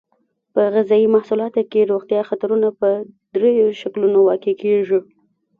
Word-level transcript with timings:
په 0.53 0.61
غذایي 0.73 1.07
محصولاتو 1.15 1.61
کې 1.71 1.89
روغتیایي 1.91 2.27
خطرونه 2.29 2.67
په 2.79 2.89
دریو 3.33 3.67
شکلونو 3.81 4.17
واقع 4.27 4.53
کیږي. 4.63 4.99